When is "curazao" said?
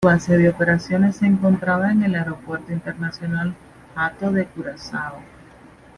4.47-5.19